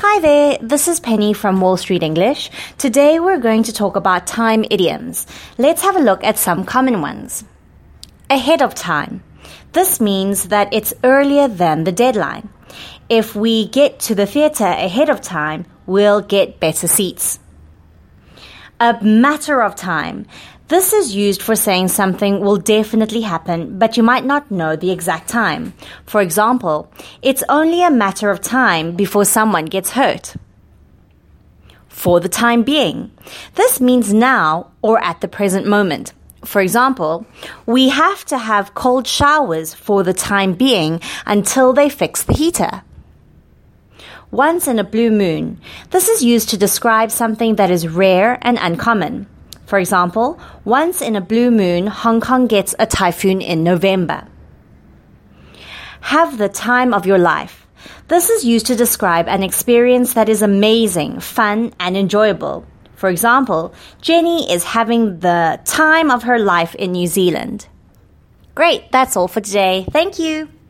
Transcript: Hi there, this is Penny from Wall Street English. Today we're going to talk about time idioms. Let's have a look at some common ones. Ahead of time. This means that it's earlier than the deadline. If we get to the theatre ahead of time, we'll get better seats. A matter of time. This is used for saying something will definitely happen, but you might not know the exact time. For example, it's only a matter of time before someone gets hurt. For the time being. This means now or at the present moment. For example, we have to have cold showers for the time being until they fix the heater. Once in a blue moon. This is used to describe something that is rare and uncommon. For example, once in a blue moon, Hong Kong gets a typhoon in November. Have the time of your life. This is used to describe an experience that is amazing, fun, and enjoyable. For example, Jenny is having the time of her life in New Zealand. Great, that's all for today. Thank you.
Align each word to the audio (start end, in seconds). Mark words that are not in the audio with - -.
Hi 0.00 0.20
there, 0.20 0.58
this 0.62 0.86
is 0.86 1.00
Penny 1.00 1.32
from 1.32 1.60
Wall 1.60 1.76
Street 1.76 2.04
English. 2.04 2.52
Today 2.78 3.18
we're 3.18 3.40
going 3.40 3.64
to 3.64 3.72
talk 3.72 3.96
about 3.96 4.28
time 4.28 4.64
idioms. 4.70 5.26
Let's 5.58 5.82
have 5.82 5.96
a 5.96 6.00
look 6.00 6.22
at 6.22 6.38
some 6.38 6.64
common 6.64 7.00
ones. 7.00 7.42
Ahead 8.30 8.62
of 8.62 8.76
time. 8.76 9.24
This 9.72 10.00
means 10.00 10.50
that 10.50 10.72
it's 10.72 10.94
earlier 11.02 11.48
than 11.48 11.82
the 11.82 11.90
deadline. 11.90 12.48
If 13.08 13.34
we 13.34 13.66
get 13.66 13.98
to 14.06 14.14
the 14.14 14.24
theatre 14.24 14.66
ahead 14.66 15.10
of 15.10 15.20
time, 15.20 15.66
we'll 15.84 16.20
get 16.20 16.60
better 16.60 16.86
seats. 16.86 17.40
A 18.80 18.96
matter 19.02 19.60
of 19.60 19.74
time. 19.74 20.24
This 20.68 20.92
is 20.92 21.16
used 21.16 21.42
for 21.42 21.56
saying 21.56 21.88
something 21.88 22.38
will 22.38 22.58
definitely 22.58 23.22
happen, 23.22 23.76
but 23.76 23.96
you 23.96 24.04
might 24.04 24.24
not 24.24 24.52
know 24.52 24.76
the 24.76 24.92
exact 24.92 25.28
time. 25.28 25.72
For 26.06 26.20
example, 26.20 26.88
it's 27.20 27.42
only 27.48 27.82
a 27.82 27.90
matter 27.90 28.30
of 28.30 28.40
time 28.40 28.94
before 28.94 29.24
someone 29.24 29.64
gets 29.64 29.90
hurt. 29.90 30.36
For 31.88 32.20
the 32.20 32.28
time 32.28 32.62
being. 32.62 33.10
This 33.56 33.80
means 33.80 34.14
now 34.14 34.70
or 34.80 35.02
at 35.02 35.22
the 35.22 35.28
present 35.28 35.66
moment. 35.66 36.12
For 36.44 36.60
example, 36.60 37.26
we 37.66 37.88
have 37.88 38.24
to 38.26 38.38
have 38.38 38.74
cold 38.74 39.08
showers 39.08 39.74
for 39.74 40.04
the 40.04 40.14
time 40.14 40.54
being 40.54 41.00
until 41.26 41.72
they 41.72 41.88
fix 41.88 42.22
the 42.22 42.34
heater. 42.34 42.82
Once 44.30 44.68
in 44.68 44.78
a 44.78 44.84
blue 44.84 45.10
moon. 45.10 45.58
This 45.90 46.08
is 46.08 46.22
used 46.22 46.50
to 46.50 46.58
describe 46.58 47.10
something 47.10 47.56
that 47.56 47.70
is 47.70 47.88
rare 47.88 48.38
and 48.42 48.58
uncommon. 48.60 49.26
For 49.64 49.78
example, 49.78 50.38
once 50.64 51.00
in 51.00 51.16
a 51.16 51.20
blue 51.20 51.50
moon, 51.50 51.86
Hong 51.86 52.20
Kong 52.20 52.46
gets 52.46 52.74
a 52.78 52.86
typhoon 52.86 53.40
in 53.40 53.62
November. 53.62 54.26
Have 56.00 56.38
the 56.38 56.48
time 56.48 56.92
of 56.92 57.06
your 57.06 57.18
life. 57.18 57.66
This 58.08 58.30
is 58.30 58.44
used 58.44 58.66
to 58.66 58.76
describe 58.76 59.28
an 59.28 59.42
experience 59.42 60.14
that 60.14 60.28
is 60.28 60.42
amazing, 60.42 61.20
fun, 61.20 61.72
and 61.78 61.96
enjoyable. 61.96 62.66
For 62.96 63.08
example, 63.08 63.74
Jenny 64.00 64.50
is 64.50 64.64
having 64.64 65.20
the 65.20 65.60
time 65.64 66.10
of 66.10 66.24
her 66.24 66.38
life 66.38 66.74
in 66.74 66.92
New 66.92 67.06
Zealand. 67.06 67.66
Great, 68.54 68.90
that's 68.90 69.16
all 69.16 69.28
for 69.28 69.40
today. 69.40 69.86
Thank 69.92 70.18
you. 70.18 70.48